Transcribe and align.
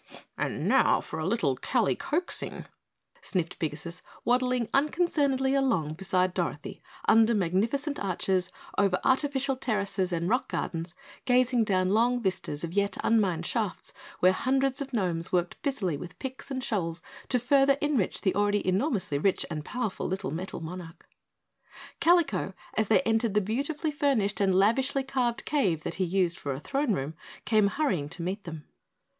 "And 0.35 0.67
now 0.67 0.99
for 0.99 1.19
a 1.19 1.27
little 1.27 1.55
Kalicoaxing," 1.57 2.65
sniffed 3.21 3.59
Pigasus, 3.59 4.01
waddling 4.25 4.67
unconcernedly 4.73 5.53
along 5.53 5.93
beside 5.93 6.33
Dorothy 6.33 6.81
under 7.07 7.35
magnificent 7.35 7.99
arches, 7.99 8.49
over 8.79 8.99
artificial 9.03 9.55
terraces 9.55 10.11
and 10.11 10.27
rock 10.27 10.47
gardens, 10.49 10.95
gazing 11.25 11.65
down 11.65 11.91
long 11.91 12.19
vistas 12.19 12.63
of 12.63 12.73
yet 12.73 12.97
unmined 13.03 13.45
shafts 13.45 13.93
where 14.21 14.31
hundreds 14.31 14.81
of 14.81 14.91
gnomes 14.91 15.31
worked 15.31 15.61
busily 15.61 15.97
with 15.97 16.17
picks 16.17 16.49
and 16.49 16.63
shovels 16.63 17.03
to 17.29 17.37
further 17.37 17.77
enrich 17.79 18.21
the 18.21 18.33
already 18.33 18.65
enormously 18.67 19.19
rich 19.19 19.45
and 19.51 19.63
powerful 19.63 20.07
little 20.07 20.31
Metal 20.31 20.61
Monarch. 20.61 21.07
Kalico, 22.01 22.55
as 22.75 22.87
they 22.87 23.01
entered 23.01 23.35
the 23.35 23.39
beautifully 23.39 23.91
furnished 23.91 24.41
and 24.41 24.55
lavishly 24.55 25.03
carved 25.03 25.45
cave 25.45 25.83
that 25.83 25.93
he 26.01 26.05
used 26.05 26.39
for 26.39 26.53
a 26.53 26.59
throne 26.59 26.93
room, 26.93 27.13
came 27.45 27.67
hurrying 27.67 28.09
to 28.09 28.23
meet 28.23 28.45
them. 28.45 28.65